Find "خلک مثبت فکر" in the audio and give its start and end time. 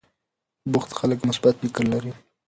0.99-1.83